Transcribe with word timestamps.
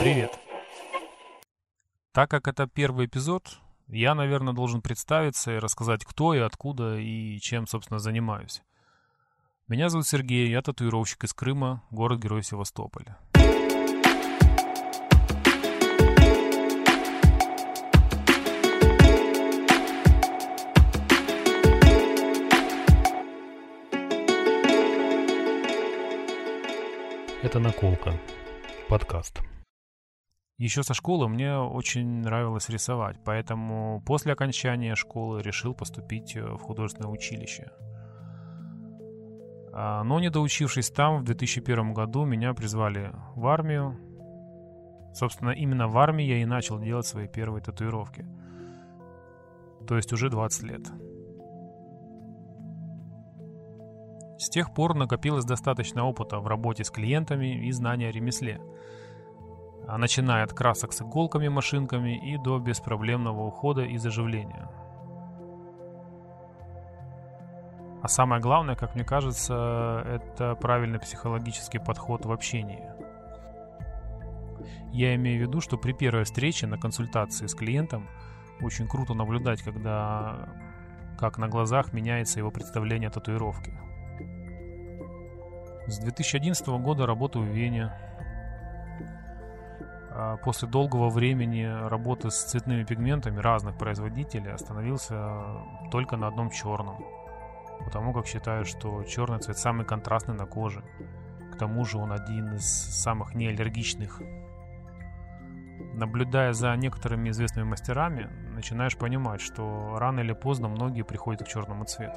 Привет. 0.00 0.32
Так 2.12 2.30
как 2.30 2.48
это 2.48 2.66
первый 2.66 3.06
эпизод, 3.06 3.58
я, 3.86 4.14
наверное, 4.14 4.54
должен 4.54 4.82
представиться 4.82 5.52
и 5.52 5.58
рассказать, 5.58 6.04
кто 6.04 6.34
и 6.34 6.38
откуда 6.38 6.96
и 6.96 7.38
чем, 7.38 7.68
собственно, 7.68 8.00
занимаюсь. 8.00 8.62
Меня 9.68 9.88
зовут 9.88 10.08
Сергей, 10.08 10.50
я 10.50 10.62
татуировщик 10.62 11.24
из 11.24 11.32
Крыма, 11.32 11.84
город-герой 11.90 12.42
Севастополя. 12.42 13.18
Это 27.44 27.58
наколка. 27.58 28.14
Подкаст. 28.88 29.42
Еще 30.56 30.82
со 30.82 30.94
школы 30.94 31.28
мне 31.28 31.58
очень 31.58 32.22
нравилось 32.22 32.70
рисовать, 32.70 33.18
поэтому 33.22 34.02
после 34.06 34.32
окончания 34.32 34.94
школы 34.94 35.42
решил 35.42 35.74
поступить 35.74 36.34
э, 36.36 36.40
в 36.42 36.62
художественное 36.62 37.10
училище. 37.10 37.70
А, 39.74 40.02
Но 40.04 40.20
не 40.20 40.30
доучившись 40.30 40.88
там, 40.88 41.18
в 41.18 41.24
2001 41.24 41.92
году 41.92 42.24
меня 42.24 42.54
призвали 42.54 43.12
в 43.34 43.46
армию. 43.46 43.98
Собственно, 45.12 45.50
именно 45.50 45.86
в 45.86 45.98
армии 45.98 46.24
я 46.24 46.38
и 46.38 46.46
начал 46.46 46.80
делать 46.80 47.06
свои 47.06 47.28
первые 47.28 47.62
татуировки. 47.62 48.24
То 49.86 49.96
есть 49.96 50.14
уже 50.14 50.30
20 50.30 50.62
лет. 50.62 50.90
С 54.38 54.48
тех 54.48 54.74
пор 54.74 54.94
накопилось 54.94 55.44
достаточно 55.44 56.04
опыта 56.04 56.40
в 56.40 56.46
работе 56.46 56.84
с 56.84 56.90
клиентами 56.90 57.66
и 57.66 57.70
знания 57.72 58.08
о 58.08 58.12
ремесле. 58.12 58.60
А 59.86 59.98
начиная 59.98 60.44
от 60.44 60.52
красок 60.52 60.92
с 60.92 61.02
иголками, 61.02 61.48
машинками 61.48 62.32
и 62.32 62.36
до 62.38 62.58
беспроблемного 62.58 63.44
ухода 63.44 63.82
и 63.82 63.96
заживления. 63.96 64.68
А 68.02 68.08
самое 68.08 68.42
главное, 68.42 68.76
как 68.76 68.94
мне 68.94 69.04
кажется, 69.04 70.02
это 70.06 70.56
правильный 70.56 70.98
психологический 70.98 71.78
подход 71.78 72.26
в 72.26 72.32
общении. 72.32 72.82
Я 74.92 75.14
имею 75.14 75.38
в 75.38 75.48
виду, 75.48 75.60
что 75.60 75.78
при 75.78 75.92
первой 75.92 76.24
встрече 76.24 76.66
на 76.66 76.78
консультации 76.78 77.46
с 77.46 77.54
клиентом 77.54 78.08
очень 78.60 78.88
круто 78.88 79.14
наблюдать, 79.14 79.62
когда 79.62 80.48
как 81.18 81.38
на 81.38 81.48
глазах 81.48 81.92
меняется 81.92 82.40
его 82.40 82.50
представление 82.50 83.08
о 83.08 83.12
татуировке. 83.12 83.72
С 85.86 85.98
2011 85.98 86.66
года 86.80 87.06
работаю 87.06 87.44
в 87.44 87.48
Вене. 87.48 87.92
А 90.10 90.38
После 90.38 90.66
долгого 90.66 91.10
времени 91.10 91.64
работы 91.64 92.30
с 92.30 92.44
цветными 92.44 92.84
пигментами 92.84 93.38
разных 93.38 93.76
производителей 93.76 94.52
остановился 94.52 95.42
только 95.90 96.16
на 96.16 96.28
одном 96.28 96.50
черном. 96.50 97.04
Потому 97.84 98.14
как 98.14 98.26
считаю, 98.26 98.64
что 98.64 99.02
черный 99.04 99.40
цвет 99.40 99.58
самый 99.58 99.84
контрастный 99.84 100.34
на 100.34 100.46
коже. 100.46 100.82
К 101.52 101.58
тому 101.58 101.84
же 101.84 101.98
он 101.98 102.12
один 102.12 102.54
из 102.54 102.64
самых 102.64 103.34
неаллергичных. 103.34 104.22
Наблюдая 105.92 106.52
за 106.54 106.74
некоторыми 106.76 107.28
известными 107.28 107.66
мастерами, 107.66 108.30
начинаешь 108.54 108.96
понимать, 108.96 109.40
что 109.40 109.96
рано 109.98 110.20
или 110.20 110.32
поздно 110.32 110.68
многие 110.68 111.02
приходят 111.02 111.42
к 111.42 111.48
черному 111.48 111.84
цвету. 111.84 112.16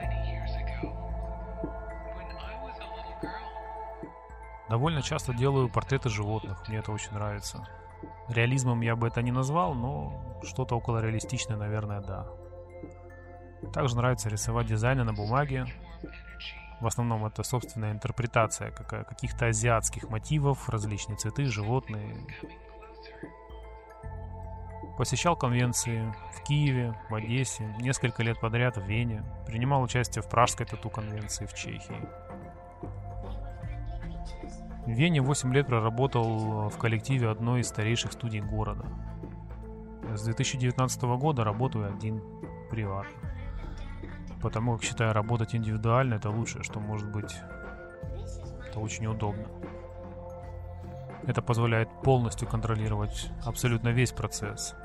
Довольно 4.70 5.02
часто 5.02 5.34
делаю 5.34 5.70
портреты 5.70 6.10
животных, 6.10 6.68
мне 6.68 6.80
это 6.80 6.92
очень 6.92 7.14
нравится. 7.14 7.66
Реализмом 8.28 8.82
я 8.82 8.96
бы 8.96 9.08
это 9.08 9.22
не 9.22 9.32
назвал, 9.32 9.74
но 9.74 10.40
что-то 10.44 10.76
около 10.76 11.00
реалистичное, 11.00 11.58
наверное, 11.58 12.02
да. 12.02 12.28
Также 13.74 13.96
нравится 13.96 14.30
рисовать 14.30 14.68
дизайны 14.68 15.04
на 15.04 15.14
бумаге. 15.14 15.66
В 16.80 16.86
основном 16.86 17.26
это 17.26 17.42
собственная 17.42 17.92
интерпретация 17.92 18.72
каких-то 18.72 19.48
азиатских 19.48 20.10
мотивов, 20.10 20.70
различные 20.70 21.18
цветы, 21.18 21.46
животные. 21.46 22.28
Посещал 24.98 25.36
конвенции 25.36 26.14
в 26.36 26.44
Киеве, 26.44 27.00
в 27.10 27.16
Одессе, 27.16 27.76
несколько 27.80 28.22
лет 28.22 28.40
подряд 28.40 28.78
в 28.78 28.82
Вене. 28.82 29.24
Принимал 29.46 29.82
участие 29.82 30.22
в 30.22 30.30
Пражской 30.30 30.66
тату-конвенции 30.66 31.46
в 31.46 31.54
Чехии. 31.54 32.27
Вене 34.86 35.22
8 35.22 35.54
лет 35.54 35.68
проработал 35.68 36.70
в 36.70 36.78
коллективе 36.78 37.30
одной 37.30 37.62
из 37.62 37.68
старейших 37.68 38.14
студий 38.14 38.40
города. 38.40 38.86
С 40.16 40.24
2019 40.24 41.02
года 41.20 41.44
работаю 41.44 41.94
один, 41.94 42.22
приватно. 42.70 43.20
Потому 44.42 44.74
как 44.74 44.84
считаю, 44.84 45.14
работать 45.14 45.56
индивидуально 45.56 46.16
это 46.16 46.30
лучшее, 46.30 46.64
что 46.64 46.80
может 46.80 47.12
быть. 47.12 47.36
Это 48.70 48.80
очень 48.80 49.08
удобно. 49.08 49.46
Это 51.26 51.42
позволяет 51.42 51.90
полностью 52.04 52.48
контролировать 52.48 53.30
абсолютно 53.46 53.90
весь 53.90 54.12
процесс. 54.12 54.76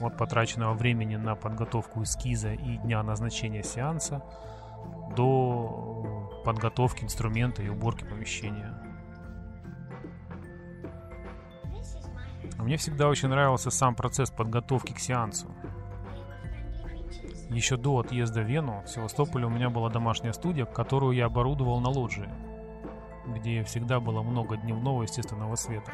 От 0.00 0.16
потраченного 0.16 0.72
времени 0.72 1.16
на 1.16 1.34
подготовку 1.34 2.02
эскиза 2.02 2.52
и 2.52 2.78
дня 2.78 3.02
назначения 3.02 3.62
сеанса 3.62 4.22
до 5.14 6.17
подготовки 6.44 7.04
инструмента 7.04 7.62
и 7.62 7.68
уборки 7.68 8.04
помещения. 8.04 8.74
А 12.58 12.62
Мне 12.62 12.76
всегда 12.76 13.08
очень 13.08 13.28
нравился 13.28 13.70
сам 13.70 13.94
процесс 13.94 14.30
подготовки 14.30 14.92
к 14.92 14.98
сеансу. 14.98 15.48
Еще 17.50 17.76
до 17.76 17.98
отъезда 18.00 18.42
в 18.42 18.46
Вену 18.46 18.82
в 18.84 18.90
Севастополе 18.90 19.46
у 19.46 19.50
меня 19.50 19.70
была 19.70 19.88
домашняя 19.88 20.32
студия, 20.32 20.66
которую 20.66 21.12
я 21.12 21.26
оборудовал 21.26 21.80
на 21.80 21.88
лоджии, 21.88 22.28
где 23.26 23.62
всегда 23.62 24.00
было 24.00 24.22
много 24.22 24.56
дневного 24.56 25.02
естественного 25.02 25.54
света. 25.54 25.92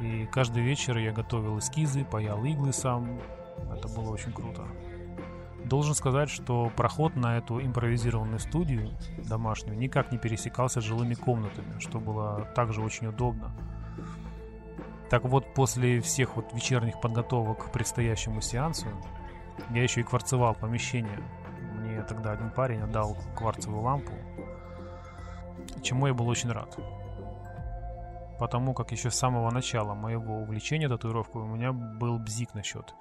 И 0.00 0.26
каждый 0.26 0.62
вечер 0.62 0.96
я 0.98 1.12
готовил 1.12 1.58
эскизы, 1.58 2.04
паял 2.04 2.44
иглы 2.44 2.72
сам. 2.72 3.20
Это 3.72 3.88
было 3.88 4.10
очень 4.10 4.32
круто. 4.32 4.66
Должен 5.64 5.94
сказать, 5.94 6.28
что 6.28 6.70
проход 6.76 7.16
на 7.16 7.38
эту 7.38 7.60
импровизированную 7.60 8.40
студию 8.40 8.90
домашнюю 9.28 9.78
никак 9.78 10.12
не 10.12 10.18
пересекался 10.18 10.80
с 10.80 10.84
жилыми 10.84 11.14
комнатами, 11.14 11.78
что 11.78 12.00
было 12.00 12.48
также 12.54 12.82
очень 12.82 13.06
удобно. 13.06 13.52
Так 15.08 15.24
вот, 15.24 15.54
после 15.54 16.00
всех 16.00 16.36
вот 16.36 16.52
вечерних 16.52 17.00
подготовок 17.00 17.66
к 17.66 17.72
предстоящему 17.72 18.40
сеансу, 18.40 18.86
я 19.70 19.82
еще 19.82 20.00
и 20.00 20.04
кварцевал 20.04 20.54
помещение. 20.54 21.20
Мне 21.78 22.02
тогда 22.02 22.32
один 22.32 22.50
парень 22.50 22.80
отдал 22.80 23.16
кварцевую 23.36 23.82
лампу, 23.82 24.12
чему 25.82 26.06
я 26.06 26.14
был 26.14 26.28
очень 26.28 26.50
рад. 26.50 26.76
Потому 28.38 28.74
как 28.74 28.90
еще 28.90 29.10
с 29.10 29.14
самого 29.14 29.50
начала 29.50 29.94
моего 29.94 30.40
увлечения 30.40 30.88
татуировкой 30.88 31.42
у 31.42 31.46
меня 31.46 31.72
был 31.72 32.18
бзик 32.18 32.54
насчет 32.54 32.94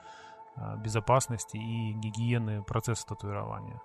безопасности 0.78 1.58
и 1.58 1.94
гигиены 1.94 2.64
процесса 2.64 3.06
татуирования. 3.08 3.82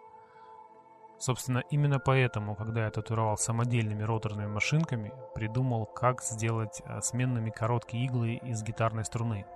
Собственно, 1.19 1.63
именно 1.71 1.99
поэтому, 1.99 2.55
когда 2.55 2.85
я 2.85 2.91
татуировал 2.91 3.39
самодельными 3.39 4.03
роторными 4.03 4.49
машинками, 4.49 5.15
придумал, 5.35 5.87
как 5.87 6.23
сделать 6.23 6.83
а, 6.85 7.01
сменными 7.01 7.49
короткие 7.49 8.05
иглы 8.05 8.35
из 8.35 8.63
гитарной 8.63 9.05
струны. 9.05 9.47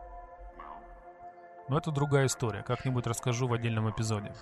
Но 1.69 1.77
это 1.77 1.91
другая 1.91 2.27
история, 2.27 2.63
как-нибудь 2.63 3.07
расскажу 3.07 3.47
в 3.47 3.53
отдельном 3.53 3.91
эпизоде. 3.91 4.33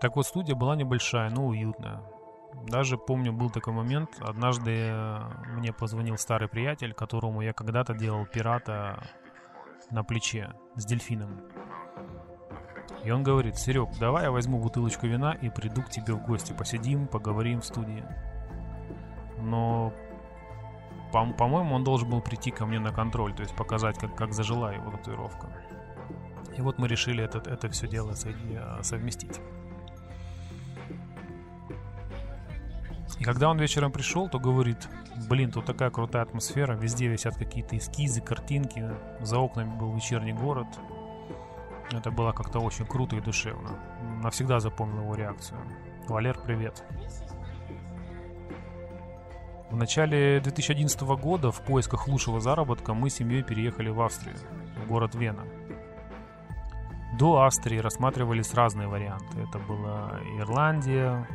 Так 0.00 0.14
вот, 0.14 0.26
студия 0.26 0.54
была 0.54 0.76
небольшая, 0.76 1.30
но 1.30 1.46
уютная. 1.46 2.00
Даже 2.68 2.96
помню, 2.96 3.32
был 3.32 3.50
такой 3.50 3.72
момент, 3.72 4.10
однажды 4.20 4.70
э, 4.70 5.18
мне 5.56 5.72
позвонил 5.72 6.16
старый 6.16 6.48
приятель, 6.48 6.94
которому 6.94 7.40
я 7.40 7.52
когда-то 7.52 7.94
делал 7.94 8.24
пирата 8.26 9.02
на 9.90 10.04
плече 10.04 10.54
с 10.76 10.84
дельфином. 10.84 11.40
И 13.04 13.10
он 13.10 13.22
говорит, 13.22 13.56
Серег, 13.56 13.90
давай 13.98 14.24
я 14.24 14.30
возьму 14.30 14.58
бутылочку 14.58 15.06
вина 15.06 15.32
и 15.32 15.50
приду 15.50 15.82
к 15.82 15.90
тебе 15.90 16.14
в 16.14 16.24
гости, 16.24 16.52
посидим, 16.52 17.06
поговорим 17.06 17.60
в 17.60 17.64
студии. 17.64 18.04
Но, 19.38 19.92
по- 21.12 21.32
по-моему, 21.32 21.74
он 21.74 21.84
должен 21.84 22.08
был 22.08 22.22
прийти 22.22 22.50
ко 22.50 22.64
мне 22.64 22.78
на 22.78 22.92
контроль, 22.92 23.34
то 23.34 23.42
есть 23.42 23.54
показать, 23.54 23.98
как, 23.98 24.16
как 24.16 24.32
зажила 24.32 24.72
его 24.72 24.90
татуировка. 24.90 25.48
И 26.56 26.62
вот 26.62 26.78
мы 26.78 26.88
решили 26.88 27.22
это, 27.22 27.38
это 27.38 27.68
все 27.68 27.88
дело 27.88 28.14
совместить. 28.14 29.40
И 33.24 33.26
когда 33.26 33.48
он 33.48 33.58
вечером 33.58 33.90
пришел, 33.90 34.28
то 34.28 34.38
говорит, 34.38 34.86
блин, 35.30 35.50
тут 35.50 35.64
такая 35.64 35.88
крутая 35.88 36.24
атмосфера, 36.24 36.74
везде 36.74 37.06
висят 37.06 37.38
какие-то 37.38 37.78
эскизы, 37.78 38.20
картинки, 38.20 38.86
за 39.22 39.38
окнами 39.38 39.74
был 39.78 39.94
вечерний 39.94 40.34
город. 40.34 40.66
Это 41.90 42.10
было 42.10 42.32
как-то 42.32 42.58
очень 42.58 42.84
круто 42.84 43.16
и 43.16 43.22
душевно. 43.22 43.78
Навсегда 44.22 44.60
запомнил 44.60 45.04
его 45.04 45.14
реакцию. 45.14 45.58
Валер, 46.06 46.38
привет. 46.38 46.84
В 49.70 49.76
начале 49.76 50.38
2011 50.40 51.00
года 51.00 51.50
в 51.50 51.62
поисках 51.62 52.06
лучшего 52.08 52.40
заработка 52.40 52.92
мы 52.92 53.08
с 53.08 53.14
семьей 53.14 53.42
переехали 53.42 53.88
в 53.88 54.02
Австрию, 54.02 54.36
в 54.84 54.86
город 54.86 55.14
Вена. 55.14 55.44
До 57.18 57.40
Австрии 57.40 57.78
рассматривались 57.78 58.52
разные 58.52 58.86
варианты. 58.86 59.40
Это 59.48 59.58
была 59.60 60.20
Ирландия, 60.38 61.26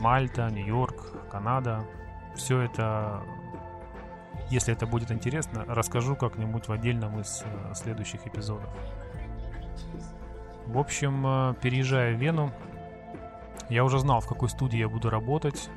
Мальта, 0.00 0.48
Нью-Йорк, 0.50 1.28
Канада. 1.30 1.84
Все 2.34 2.60
это, 2.60 3.22
если 4.50 4.72
это 4.72 4.86
будет 4.86 5.10
интересно, 5.10 5.64
расскажу 5.66 6.16
как-нибудь 6.16 6.68
в 6.68 6.72
отдельном 6.72 7.20
из 7.20 7.42
э, 7.44 7.74
следующих 7.74 8.26
эпизодов. 8.26 8.70
В 10.66 10.78
общем, 10.78 11.26
э, 11.26 11.54
переезжая 11.60 12.14
в 12.14 12.18
Вену, 12.18 12.52
я 13.68 13.84
уже 13.84 13.98
знал, 13.98 14.20
в 14.20 14.28
какой 14.28 14.48
студии 14.48 14.78
я 14.78 14.88
буду 14.88 15.10
работать, 15.10 15.68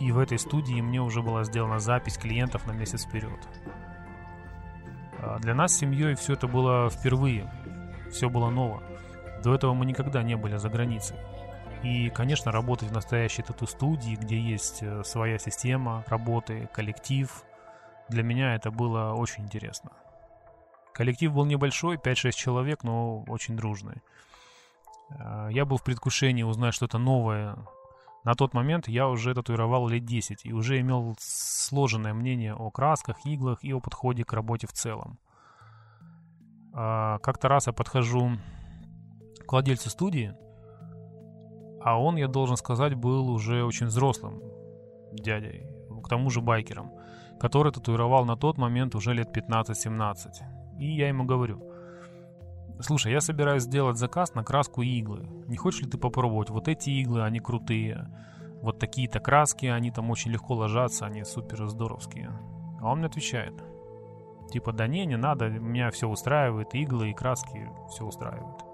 и 0.00 0.12
в 0.12 0.18
этой 0.18 0.38
студии 0.38 0.80
мне 0.80 1.00
уже 1.00 1.22
была 1.22 1.44
сделана 1.44 1.78
запись 1.78 2.18
клиентов 2.18 2.66
на 2.66 2.72
месяц 2.72 3.04
вперед. 3.04 3.38
А 5.18 5.38
для 5.38 5.54
нас 5.54 5.72
с 5.72 5.78
семьей 5.78 6.14
все 6.14 6.32
это 6.32 6.48
было 6.48 6.90
впервые, 6.90 7.50
все 8.10 8.28
было 8.28 8.50
ново. 8.50 8.82
До 9.44 9.54
этого 9.54 9.74
мы 9.74 9.86
никогда 9.86 10.22
не 10.22 10.36
были 10.36 10.56
за 10.56 10.68
границей. 10.68 11.16
И, 11.82 12.10
конечно, 12.10 12.52
работать 12.52 12.90
в 12.90 12.92
настоящей 12.92 13.42
тату-студии, 13.42 14.16
где 14.16 14.38
есть 14.38 14.82
э, 14.82 15.02
своя 15.04 15.38
система 15.38 16.04
работы, 16.08 16.68
коллектив, 16.74 17.30
для 18.08 18.22
меня 18.22 18.54
это 18.54 18.70
было 18.70 19.14
очень 19.14 19.44
интересно. 19.44 19.92
Коллектив 20.92 21.32
был 21.32 21.46
небольшой, 21.46 21.96
5-6 21.96 22.32
человек, 22.32 22.84
но 22.84 23.22
очень 23.28 23.56
дружный. 23.56 24.02
А, 25.10 25.48
я 25.48 25.64
был 25.64 25.78
в 25.78 25.84
предвкушении 25.84 26.42
узнать 26.42 26.74
что-то 26.74 26.98
новое, 26.98 27.56
на 28.22 28.34
тот 28.34 28.52
момент 28.52 28.86
я 28.86 29.08
уже 29.08 29.34
татуировал 29.34 29.88
лет 29.88 30.04
10 30.04 30.44
и 30.44 30.52
уже 30.52 30.78
имел 30.80 31.16
сложенное 31.18 32.12
мнение 32.12 32.54
о 32.54 32.70
красках, 32.70 33.24
иглах 33.24 33.64
и 33.64 33.72
о 33.72 33.80
подходе 33.80 34.24
к 34.24 34.32
работе 34.34 34.66
в 34.66 34.72
целом. 34.72 35.18
А, 36.74 37.18
как-то 37.20 37.48
раз 37.48 37.66
я 37.66 37.72
подхожу 37.72 38.32
к 39.46 39.52
владельцу 39.52 39.88
студии, 39.88 40.34
а 41.80 42.00
он, 42.00 42.16
я 42.16 42.28
должен 42.28 42.56
сказать, 42.56 42.94
был 42.94 43.30
уже 43.30 43.64
очень 43.64 43.86
взрослым 43.86 44.42
дядей, 45.12 45.66
к 46.02 46.08
тому 46.08 46.30
же 46.30 46.40
байкером, 46.40 46.92
который 47.38 47.72
татуировал 47.72 48.24
на 48.24 48.36
тот 48.36 48.58
момент 48.58 48.94
уже 48.94 49.14
лет 49.14 49.36
15-17. 49.36 50.16
И 50.78 50.86
я 50.86 51.08
ему 51.08 51.24
говорю, 51.24 51.62
Слушай, 52.82 53.12
я 53.12 53.20
собираюсь 53.20 53.64
сделать 53.64 53.98
заказ 53.98 54.34
на 54.34 54.42
краску 54.42 54.80
иглы. 54.80 55.26
Не 55.48 55.56
хочешь 55.58 55.82
ли 55.82 55.88
ты 55.88 55.98
попробовать? 55.98 56.48
Вот 56.48 56.66
эти 56.66 56.88
иглы, 56.88 57.22
они 57.22 57.38
крутые. 57.38 58.08
Вот 58.62 58.78
такие-то 58.78 59.20
краски, 59.20 59.66
они 59.66 59.90
там 59.90 60.10
очень 60.10 60.30
легко 60.30 60.54
ложатся, 60.54 61.04
они 61.04 61.24
супер 61.24 61.68
здоровские. 61.68 62.30
А 62.80 62.90
он 62.90 62.98
мне 62.98 63.06
отвечает. 63.06 63.54
Типа, 64.50 64.72
да 64.72 64.86
не, 64.86 65.04
не 65.04 65.16
надо, 65.16 65.48
меня 65.50 65.90
все 65.90 66.08
устраивает, 66.08 66.74
иглы 66.74 67.10
и 67.10 67.14
краски 67.14 67.68
все 67.90 68.04
устраивают. 68.04 68.64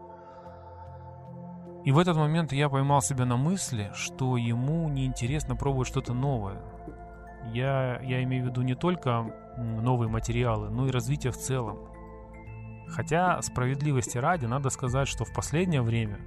И 1.86 1.92
в 1.92 1.98
этот 2.00 2.16
момент 2.16 2.52
я 2.52 2.68
поймал 2.68 3.00
себя 3.00 3.26
на 3.26 3.36
мысли, 3.36 3.92
что 3.94 4.36
ему 4.36 4.88
неинтересно 4.88 5.54
пробовать 5.54 5.86
что-то 5.86 6.14
новое. 6.14 6.60
Я, 7.52 8.00
я 8.02 8.24
имею 8.24 8.42
в 8.42 8.48
виду 8.48 8.62
не 8.62 8.74
только 8.74 9.32
новые 9.56 10.08
материалы, 10.08 10.68
но 10.68 10.88
и 10.88 10.90
развитие 10.90 11.30
в 11.30 11.36
целом. 11.36 11.78
Хотя, 12.88 13.40
справедливости 13.40 14.18
ради, 14.18 14.46
надо 14.46 14.68
сказать, 14.70 15.06
что 15.06 15.24
в 15.24 15.32
последнее 15.32 15.80
время 15.80 16.18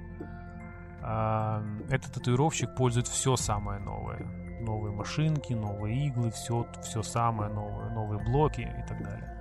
э, 1.01 1.63
этот 1.89 2.13
татуировщик 2.13 2.73
пользует 2.73 3.09
все 3.09 3.35
самое 3.35 3.81
новое. 3.81 4.25
Новые 4.61 4.93
машинки, 4.93 5.51
новые 5.51 6.07
иглы, 6.07 6.31
все, 6.31 6.65
все 6.83 7.03
самое 7.03 7.51
новое, 7.51 7.89
новые 7.89 8.23
блоки 8.23 8.61
и 8.61 8.87
так 8.87 9.03
далее. 9.03 9.37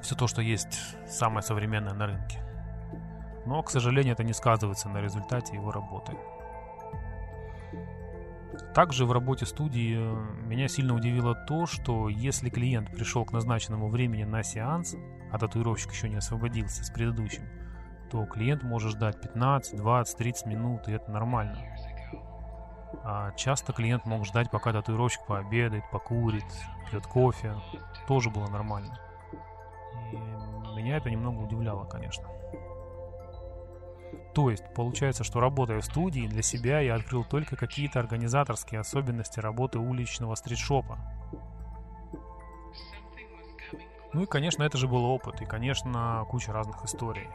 Все 0.00 0.14
то, 0.14 0.26
что 0.26 0.40
есть 0.40 0.80
самое 1.06 1.42
современное 1.42 1.92
на 1.92 2.06
рынке. 2.06 2.38
Но, 3.46 3.62
к 3.62 3.70
сожалению, 3.70 4.14
это 4.14 4.24
не 4.24 4.32
сказывается 4.32 4.88
на 4.88 5.00
результате 5.00 5.54
его 5.54 5.70
работы. 5.72 6.16
Также 8.74 9.04
в 9.04 9.12
работе 9.12 9.46
студии 9.46 9.96
э, 9.98 10.46
меня 10.46 10.68
сильно 10.68 10.94
удивило 10.94 11.34
то, 11.34 11.66
что 11.66 12.08
если 12.08 12.48
клиент 12.48 12.90
пришел 12.90 13.24
к 13.24 13.32
назначенному 13.32 13.88
времени 13.88 14.24
на 14.24 14.42
сеанс, 14.42 14.94
а 15.30 15.38
татуировщик 15.38 15.92
еще 15.92 16.08
не 16.08 16.16
освободился 16.16 16.84
с 16.84 16.90
предыдущим, 16.90 17.48
то 18.10 18.24
клиент 18.26 18.62
может 18.62 18.92
ждать 18.92 19.20
15, 19.20 19.76
20, 19.76 20.16
30 20.16 20.46
минут, 20.46 20.88
и 20.88 20.92
это 20.92 21.10
нормально. 21.10 21.56
А 23.04 23.32
часто 23.32 23.72
клиент 23.72 24.04
мог 24.04 24.24
ждать, 24.26 24.50
пока 24.50 24.72
татуировщик 24.72 25.26
пообедает, 25.26 25.84
покурит, 25.90 26.44
пьет 26.90 27.06
кофе. 27.06 27.54
Тоже 28.06 28.30
было 28.30 28.48
нормально. 28.48 28.98
И 30.12 30.16
меня 30.76 30.98
это 30.98 31.10
немного 31.10 31.40
удивляло, 31.40 31.84
конечно. 31.84 32.28
То 34.34 34.50
есть, 34.50 34.64
получается, 34.74 35.24
что 35.24 35.40
работая 35.40 35.80
в 35.80 35.84
студии, 35.84 36.26
для 36.26 36.42
себя 36.42 36.80
я 36.80 36.94
открыл 36.94 37.24
только 37.24 37.56
какие-то 37.56 37.98
организаторские 37.98 38.80
особенности 38.80 39.40
работы 39.40 39.78
уличного 39.78 40.34
стритшопа. 40.34 40.98
Ну 44.14 44.22
и, 44.22 44.26
конечно, 44.26 44.62
это 44.62 44.78
же 44.78 44.88
был 44.88 45.04
опыт, 45.04 45.40
и, 45.40 45.46
конечно, 45.46 46.24
куча 46.28 46.52
разных 46.52 46.84
историй. 46.84 47.28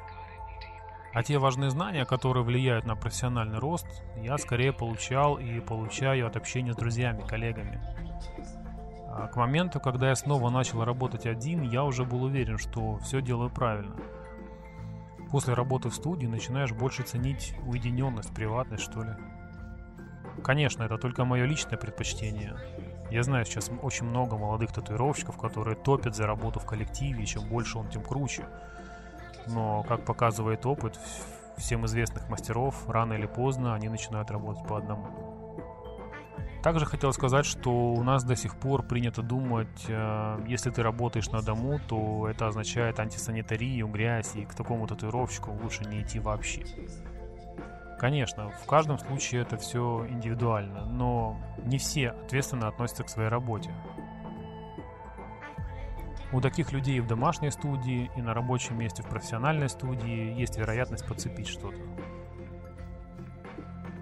А 1.14 1.24
те 1.24 1.40
важные 1.40 1.72
знания, 1.72 2.06
которые 2.06 2.44
влияют 2.44 2.86
на 2.86 2.96
профессиональный 2.96 3.58
рост, 3.58 3.88
я 4.18 4.38
скорее 4.38 4.74
получал 4.74 5.38
и 5.38 5.60
получаю 5.60 6.28
от 6.28 6.36
общения 6.36 6.74
с 6.74 6.78
друзьями, 6.78 7.24
коллегами. 7.28 7.82
А 9.10 9.28
к 9.28 9.36
моменту, 9.36 9.80
когда 9.80 10.10
я 10.10 10.16
снова 10.16 10.52
начал 10.52 10.84
работать 10.84 11.26
один, 11.26 11.62
я 11.62 11.84
уже 11.84 12.06
был 12.06 12.24
уверен, 12.24 12.60
что 12.60 12.98
все 13.00 13.22
делаю 13.22 13.50
правильно– 13.50 13.96
После 15.32 15.54
работы 15.54 15.90
в 15.90 15.96
студии 15.96 16.26
начинаешь 16.26 16.72
больше 16.72 17.04
ценить 17.04 17.54
уединенность, 17.66 18.34
приватность, 18.34 18.84
что 18.84 19.04
ли. 19.04 19.12
Конечно, 20.44 20.84
это 20.84 20.98
только 20.98 21.26
мое 21.26 21.46
личное 21.46 21.78
предпочтение. 21.78 22.56
Я 23.12 23.24
знаю 23.24 23.46
сейчас 23.46 23.70
очень 23.82 24.06
много 24.06 24.38
молодых 24.38 24.72
татуировщиков, 24.72 25.38
которые 25.38 25.76
топят 25.76 26.16
за 26.16 26.28
работу 26.28 26.60
в 26.60 26.66
коллективе, 26.66 27.24
и 27.24 27.26
чем 27.26 27.48
больше 27.48 27.78
он, 27.78 27.90
тем 27.90 28.04
круче. 28.04 28.46
Но, 29.48 29.84
как 29.84 30.06
показывает 30.06 30.66
опыт 30.66 31.00
всем 31.58 31.86
известных 31.86 32.30
мастеров, 32.30 32.88
рано 32.88 33.14
или 33.14 33.26
поздно 33.26 33.76
они 33.76 33.90
начинают 33.90 34.30
работать 34.30 34.68
по 34.68 34.78
одному. 34.78 35.37
Также 36.68 36.86
хотел 36.86 37.14
сказать, 37.14 37.46
что 37.46 37.72
у 37.72 38.04
нас 38.04 38.26
до 38.26 38.36
сих 38.36 38.58
пор 38.58 38.84
принято 38.84 39.22
думать, 39.22 39.86
э, 39.88 40.44
если 40.50 40.70
ты 40.70 40.84
работаешь 40.84 41.30
на 41.30 41.42
дому, 41.42 41.80
то 41.88 42.28
это 42.28 42.48
означает 42.48 43.00
антисанитарию, 43.00 43.88
грязь, 43.88 44.36
и 44.36 44.44
к 44.44 44.54
такому 44.54 44.86
татуировщику 44.86 45.54
лучше 45.64 45.86
не 45.86 46.02
идти 46.02 46.20
вообще. 46.20 46.66
Конечно, 47.98 48.50
в 48.50 48.66
каждом 48.66 49.00
случае 49.00 49.44
это 49.44 49.56
все 49.56 50.06
индивидуально, 50.10 50.84
но 50.84 51.40
не 51.64 51.78
все 51.78 52.10
ответственно 52.10 52.68
относятся 52.68 53.06
к 53.06 53.10
своей 53.10 53.30
работе. 53.30 53.74
У 56.34 56.42
таких 56.42 56.74
людей 56.74 57.00
в 57.00 57.08
домашней 57.08 57.52
студии 57.52 58.12
и 58.18 58.22
на 58.22 58.34
рабочем 58.34 58.78
месте 58.78 59.04
в 59.04 59.08
профессиональной 59.08 59.70
студии 59.70 60.38
есть 60.38 60.58
вероятность 60.58 61.08
подцепить 61.08 61.48
что-то. 61.48 61.80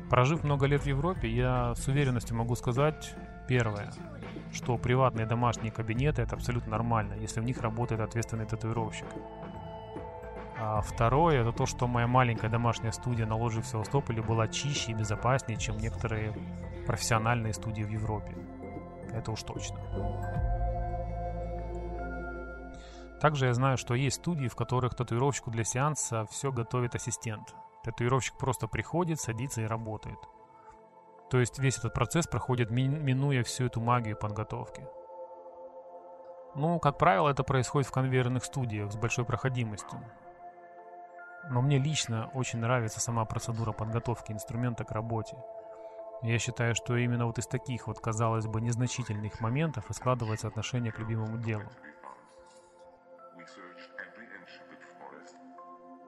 Прожив 0.10 0.44
много 0.44 0.68
лет 0.68 0.84
в 0.84 0.86
Европе, 0.86 1.28
я 1.28 1.74
с 1.76 1.88
уверенностью 1.88 2.38
могу 2.38 2.56
сказать 2.56 3.16
первое, 3.48 3.92
что 4.54 4.78
приватные 4.78 5.26
домашние 5.26 5.72
кабинеты 5.72 6.22
это 6.22 6.36
абсолютно 6.36 6.72
нормально, 6.72 7.14
если 7.14 7.40
в 7.40 7.44
них 7.44 7.62
работает 7.62 8.02
ответственный 8.02 8.46
татуировщик. 8.46 9.08
А 10.58 10.82
второе, 10.82 11.42
это 11.42 11.52
то, 11.52 11.66
что 11.66 11.88
моя 11.88 12.08
маленькая 12.08 12.50
домашняя 12.50 12.92
студия 12.92 13.26
на 13.26 13.36
ложе 13.36 13.62
в 13.62 13.68
Севастополе 13.68 14.22
была 14.22 14.48
чище 14.48 14.92
и 14.92 14.96
безопаснее, 14.96 15.60
чем 15.60 15.78
некоторые 15.78 16.34
профессиональные 16.86 17.54
студии 17.54 17.84
в 17.84 17.90
Европе. 17.90 18.38
Это 19.12 19.32
уж 19.32 19.42
точно. 19.44 19.78
Также 23.20 23.48
я 23.48 23.54
знаю, 23.54 23.78
что 23.78 23.96
есть 23.96 24.18
студии, 24.18 24.48
в 24.48 24.56
которых 24.56 24.94
татуировщику 24.94 25.50
для 25.50 25.64
сеанса 25.64 26.26
все 26.30 26.52
готовит 26.52 26.96
ассистент. 26.96 27.56
Татуировщик 27.86 28.36
просто 28.36 28.68
приходит, 28.68 29.22
садится 29.22 29.62
и 29.62 29.68
работает. 29.68 30.18
То 31.30 31.40
есть 31.40 31.60
весь 31.60 31.78
этот 31.78 31.94
процесс 31.94 32.26
проходит, 32.26 32.72
минуя 32.72 33.44
всю 33.44 33.66
эту 33.66 33.80
магию 33.80 34.18
подготовки. 34.18 34.88
Ну, 36.56 36.80
как 36.80 36.98
правило, 36.98 37.30
это 37.30 37.44
происходит 37.44 37.88
в 37.88 37.92
конвейерных 37.92 38.44
студиях 38.44 38.92
с 38.92 38.96
большой 38.96 39.24
проходимостью. 39.24 40.00
Но 41.52 41.62
мне 41.62 41.78
лично 41.78 42.32
очень 42.34 42.58
нравится 42.58 43.00
сама 43.00 43.24
процедура 43.26 43.72
подготовки 43.72 44.32
инструмента 44.32 44.84
к 44.84 44.90
работе. 44.92 45.38
Я 46.24 46.40
считаю, 46.40 46.74
что 46.74 46.96
именно 46.96 47.28
вот 47.28 47.38
из 47.38 47.46
таких 47.46 47.86
вот, 47.86 48.00
казалось 48.00 48.48
бы, 48.48 48.62
незначительных 48.62 49.42
моментов 49.42 49.92
и 49.92 49.94
складывается 49.94 50.48
отношение 50.48 50.92
к 50.92 50.98
любимому 50.98 51.38
делу. 51.38 51.70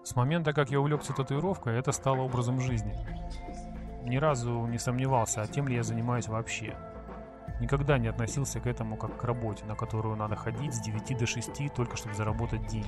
С 0.08 0.16
момента, 0.16 0.54
как 0.54 0.72
я 0.72 0.80
увлекся 0.80 1.12
татуировкой, 1.12 1.78
это 1.78 1.92
стало 1.92 2.22
образом 2.22 2.62
жизни. 2.62 2.96
Ни 4.06 4.16
разу 4.16 4.66
не 4.66 4.78
сомневался, 4.78 5.42
а 5.42 5.48
тем 5.48 5.68
ли 5.68 5.76
я 5.76 5.84
занимаюсь 5.84 6.30
вообще. 6.30 6.78
Никогда 7.60 7.98
не 7.98 8.08
относился 8.08 8.62
к 8.62 8.68
этому 8.68 8.96
как 8.96 9.18
к 9.18 9.26
работе, 9.26 9.66
на 9.66 9.76
которую 9.76 10.16
надо 10.16 10.38
ходить 10.38 10.74
с 10.74 10.80
9 10.80 11.18
до 11.18 11.26
6, 11.26 11.74
только 11.76 11.98
чтобы 11.98 12.16
заработать 12.16 12.66
деньги. 12.68 12.88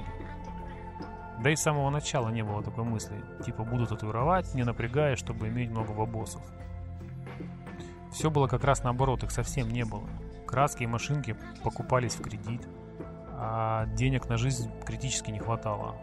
Да 1.44 1.50
и 1.50 1.58
с 1.58 1.62
самого 1.62 1.90
начала 1.90 2.30
не 2.30 2.42
было 2.42 2.64
такой 2.64 2.86
мысли, 2.86 3.22
типа 3.46 3.66
буду 3.66 3.86
татуировать, 3.86 4.56
не 4.56 4.64
напрягая, 4.64 5.18
чтобы 5.18 5.50
иметь 5.50 5.72
много 5.72 5.92
бабосов. 5.92 6.42
Все 8.14 8.32
было 8.32 8.48
как 8.48 8.64
раз 8.64 8.82
наоборот, 8.86 9.26
их 9.26 9.32
совсем 9.32 9.68
не 9.68 9.84
было. 9.84 10.08
Краски 10.48 10.84
и 10.84 10.88
машинки 10.88 11.36
покупались 11.66 12.16
в 12.16 12.22
кредит, 12.22 12.66
а 13.34 13.88
денег 13.88 14.30
на 14.30 14.38
жизнь 14.38 14.72
критически 14.86 15.32
не 15.32 15.40
хватало. 15.40 15.98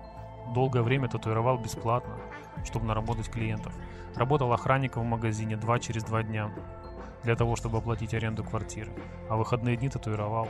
Долгое 0.54 0.82
время 0.82 1.08
татуировал 1.08 1.58
бесплатно, 1.58 2.16
чтобы 2.64 2.86
наработать 2.86 3.28
клиентов. 3.28 3.74
Работал 4.14 4.52
охранником 4.52 5.02
в 5.04 5.06
магазине 5.06 5.56
два 5.56 5.78
через 5.78 6.04
два 6.04 6.22
дня 6.22 6.50
для 7.22 7.36
того, 7.36 7.56
чтобы 7.56 7.78
оплатить 7.78 8.14
аренду 8.14 8.44
квартиры, 8.44 8.92
а 9.28 9.36
выходные 9.36 9.76
дни 9.76 9.88
татуировал. 9.88 10.48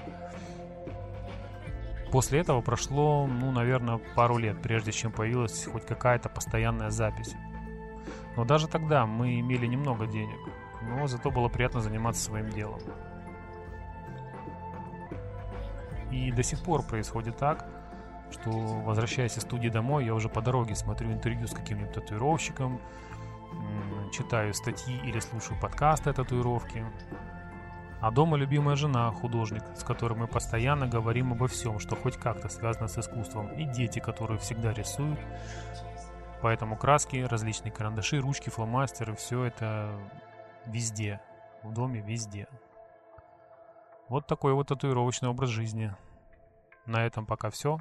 После 2.13 2.41
этого 2.41 2.61
прошло, 2.61 3.27
ну, 3.27 3.51
наверное, 3.51 4.01
пару 4.15 4.39
лет, 4.39 4.63
прежде 4.63 4.93
чем 4.93 5.11
появилась 5.11 5.67
хоть 5.67 5.85
какая-то 5.85 6.29
постоянная 6.29 6.91
запись. 6.91 7.35
Но 8.37 8.45
даже 8.45 8.69
тогда 8.69 9.07
мы 9.07 9.41
имели 9.41 9.67
немного 9.67 10.07
денег, 10.07 10.39
но 10.83 11.07
зато 11.07 11.31
было 11.31 11.49
приятно 11.49 11.81
заниматься 11.81 12.23
своим 12.23 12.51
делом. 12.51 12.81
И 16.11 16.31
до 16.31 16.43
сих 16.43 16.63
пор 16.63 16.83
происходит 16.83 17.37
так, 17.37 17.67
что 18.31 18.51
возвращаясь 18.51 19.37
из 19.37 19.43
студии 19.43 19.69
домой, 19.69 20.05
я 20.05 20.15
уже 20.15 20.29
по 20.29 20.41
дороге 20.41 20.75
смотрю 20.75 21.13
интервью 21.13 21.47
с 21.47 21.55
каким-нибудь 21.55 21.93
татуировщиком, 21.93 22.81
читаю 24.13 24.55
статьи 24.55 24.99
или 25.05 25.21
слушаю 25.21 25.59
подкасты 25.61 26.11
о 26.11 26.13
татуировке. 26.13 26.85
А 28.01 28.11
дома 28.11 28.37
любимая 28.37 28.77
жена, 28.77 29.11
художник, 29.11 29.63
с 29.75 29.83
которой 29.83 30.15
мы 30.15 30.27
постоянно 30.27 30.87
говорим 30.87 31.33
обо 31.33 31.49
всем, 31.49 31.79
что 31.79 31.97
хоть 31.97 32.17
как-то 32.17 32.49
связано 32.49 32.89
с 32.89 32.99
искусством, 32.99 33.49
и 33.55 33.65
дети, 33.65 33.99
которые 33.99 34.39
всегда 34.39 34.73
рисуют. 34.73 35.19
Поэтому 36.43 36.77
краски, 36.77 37.17
различные 37.17 37.73
карандаши, 37.73 38.21
ручки, 38.21 38.51
фломастеры, 38.51 39.17
все 39.17 39.45
это 39.45 39.99
везде, 40.67 41.21
в 41.63 41.73
доме 41.73 42.01
везде. 42.01 42.47
Вот 44.09 44.27
такой 44.27 44.53
вот 44.53 44.69
татуировочный 44.69 45.31
образ 45.31 45.49
жизни. 45.49 45.93
На 46.85 47.07
этом 47.07 47.27
пока 47.27 47.51
все. 47.51 47.81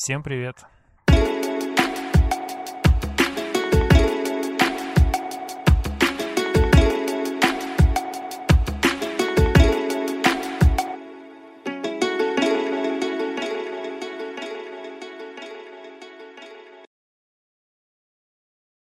Всем 0.00 0.22
привет! 0.22 0.64